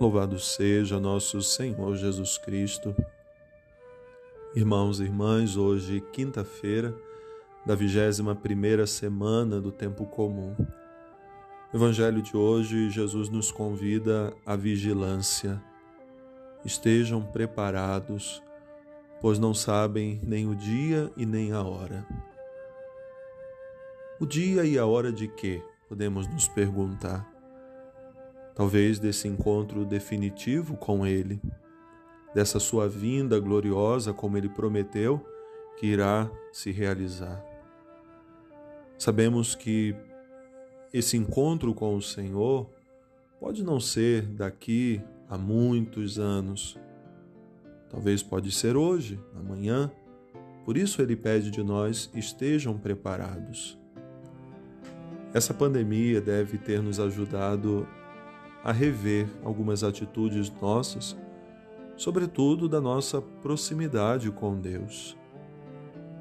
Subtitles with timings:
[0.00, 2.96] Louvado seja nosso Senhor Jesus Cristo.
[4.54, 6.96] Irmãos e irmãs, hoje, quinta-feira
[7.66, 10.56] da vigésima primeira semana do tempo comum.
[11.70, 15.62] No Evangelho de hoje, Jesus nos convida à vigilância.
[16.64, 18.42] Estejam preparados,
[19.20, 22.06] pois não sabem nem o dia e nem a hora.
[24.18, 25.62] O dia e a hora de quê?
[25.86, 27.29] Podemos nos perguntar
[28.54, 31.40] talvez desse encontro definitivo com Ele,
[32.34, 35.24] dessa sua vinda gloriosa, como Ele prometeu,
[35.78, 37.44] que irá se realizar.
[38.98, 39.96] Sabemos que
[40.92, 42.68] esse encontro com o Senhor
[43.38, 46.78] pode não ser daqui a muitos anos.
[47.88, 49.90] Talvez pode ser hoje, amanhã.
[50.64, 53.78] Por isso ele pede de nós estejam preparados.
[55.32, 57.88] Essa pandemia deve ter nos ajudado
[58.62, 61.16] a rever algumas atitudes nossas,
[61.96, 65.16] sobretudo da nossa proximidade com Deus.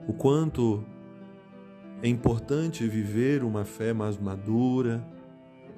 [0.08, 0.84] O quanto
[2.02, 5.06] é importante viver uma fé mais madura,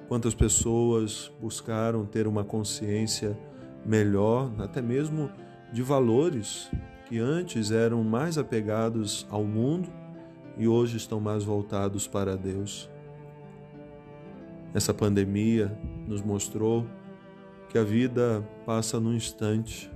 [0.08, 3.38] quantas pessoas buscaram ter uma consciência
[3.84, 5.30] melhor, até mesmo
[5.72, 6.70] de valores
[7.06, 9.88] que antes eram mais apegados ao mundo
[10.56, 12.88] e hoje estão mais voltados para Deus.
[14.74, 15.76] Essa pandemia
[16.12, 16.86] nos mostrou
[17.70, 19.90] que a vida passa num instante.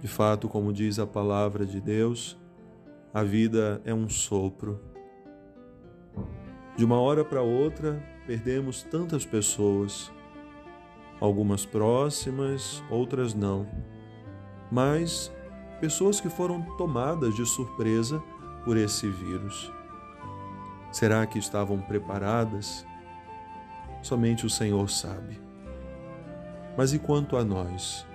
[0.00, 2.38] De fato, como diz a palavra de Deus,
[3.14, 4.78] a vida é um sopro.
[6.76, 10.12] De uma hora para outra, perdemos tantas pessoas,
[11.18, 13.66] algumas próximas, outras não,
[14.70, 15.32] mas
[15.80, 18.22] pessoas que foram tomadas de surpresa
[18.66, 19.72] por esse vírus.
[20.92, 22.86] Será que estavam preparadas?
[24.02, 25.40] Somente o Senhor sabe.
[26.76, 28.06] Mas e quanto a nós?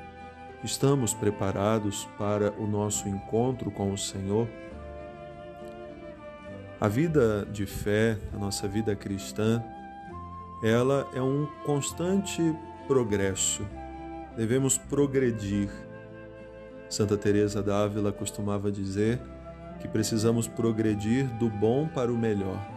[0.64, 4.48] Estamos preparados para o nosso encontro com o Senhor?
[6.80, 9.64] A vida de fé, a nossa vida cristã,
[10.64, 12.42] ela é um constante
[12.88, 13.66] progresso.
[14.36, 15.70] Devemos progredir.
[16.90, 19.20] Santa Teresa d'Ávila costumava dizer
[19.80, 22.75] que precisamos progredir do bom para o melhor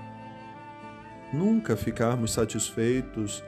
[1.33, 3.43] nunca ficarmos satisfeitos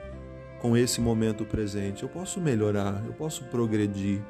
[0.61, 2.03] com esse momento presente.
[2.03, 4.23] Eu posso melhorar, eu posso progredir.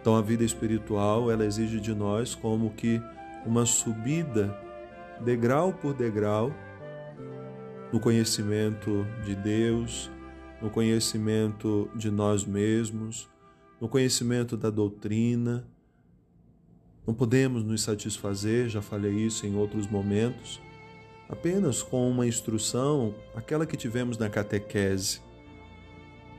[0.00, 3.00] Então a vida espiritual, ela exige de nós como que
[3.44, 4.56] uma subida
[5.20, 6.52] degrau por degrau
[7.92, 10.10] no conhecimento de Deus,
[10.60, 13.28] no conhecimento de nós mesmos,
[13.80, 15.66] no conhecimento da doutrina.
[17.06, 20.60] Não podemos nos satisfazer, já falei isso em outros momentos,
[21.28, 25.20] apenas com uma instrução, aquela que tivemos na catequese.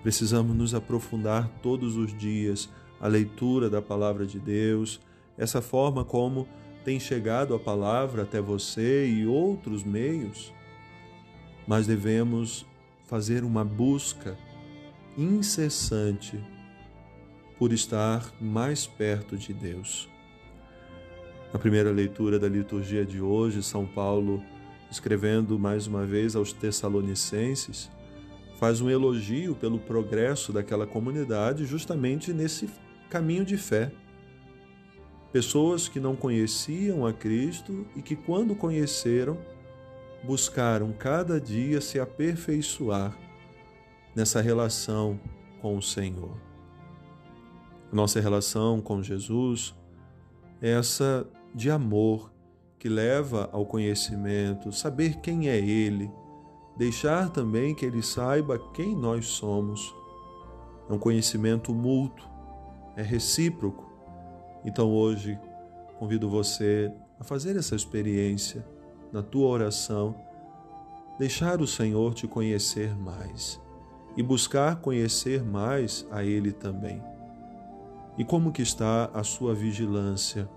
[0.02, 5.00] Precisamos nos aprofundar todos os dias a leitura da palavra de Deus,
[5.38, 6.48] essa forma como
[6.84, 10.54] tem chegado a palavra até você e outros meios.
[11.68, 12.66] Mas devemos
[13.06, 14.38] fazer uma busca
[15.18, 16.40] incessante
[17.58, 20.10] por estar mais perto de Deus.
[21.52, 24.44] Na primeira leitura da liturgia de hoje, São Paulo
[24.90, 27.90] escrevendo mais uma vez aos Tessalonicenses,
[28.58, 32.70] faz um elogio pelo progresso daquela comunidade justamente nesse
[33.10, 33.92] caminho de fé.
[35.32, 39.38] Pessoas que não conheciam a Cristo e que, quando conheceram,
[40.24, 43.16] buscaram cada dia se aperfeiçoar
[44.16, 45.20] nessa relação
[45.62, 46.36] com o Senhor.
[47.92, 49.76] Nossa relação com Jesus
[50.62, 52.32] é essa de amor
[52.80, 56.12] que leva ao conhecimento, saber quem é Ele,
[56.76, 59.94] deixar também que Ele saiba quem nós somos.
[60.90, 62.28] É um conhecimento mútuo,
[62.96, 63.86] é recíproco.
[64.64, 65.40] Então hoje
[65.98, 68.66] convido você a fazer essa experiência
[69.12, 70.16] na tua oração,
[71.18, 73.60] deixar o Senhor te conhecer mais
[74.16, 77.02] e buscar conhecer mais a Ele também.
[78.18, 80.50] E como que está a sua vigilância?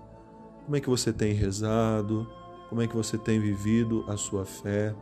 [0.71, 2.25] Como é que você tem rezado?
[2.69, 4.95] Como é que você tem vivido a sua fé?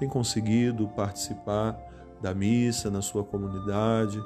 [0.00, 1.78] Tem conseguido participar
[2.20, 4.20] da missa na sua comunidade?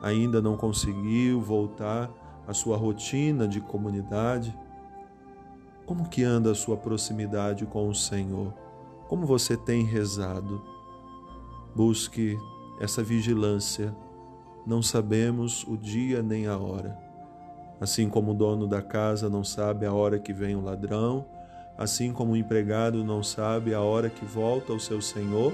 [0.00, 2.10] Ainda não conseguiu voltar
[2.48, 4.58] à sua rotina de comunidade?
[5.84, 8.54] Como que anda a sua proximidade com o Senhor?
[9.08, 10.62] Como você tem rezado?
[11.76, 12.38] Busque
[12.80, 13.94] essa vigilância.
[14.66, 17.01] Não sabemos o dia nem a hora
[17.82, 21.26] Assim como o dono da casa não sabe a hora que vem o ladrão,
[21.76, 25.52] assim como o empregado não sabe a hora que volta o seu senhor,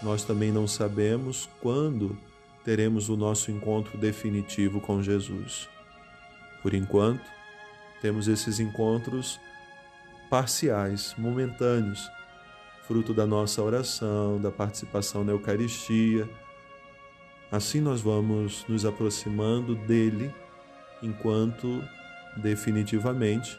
[0.00, 2.16] nós também não sabemos quando
[2.64, 5.68] teremos o nosso encontro definitivo com Jesus.
[6.62, 7.28] Por enquanto,
[8.00, 9.40] temos esses encontros
[10.30, 12.08] parciais, momentâneos,
[12.86, 16.30] fruto da nossa oração, da participação na Eucaristia.
[17.50, 20.32] Assim nós vamos nos aproximando dele,
[21.02, 21.82] enquanto
[22.36, 23.58] definitivamente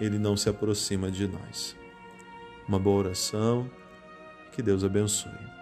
[0.00, 1.76] ele não se aproxima de nós.
[2.66, 3.70] Uma boa oração,
[4.52, 5.59] que Deus abençoe.